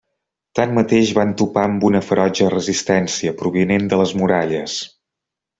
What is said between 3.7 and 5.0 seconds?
de les muralles.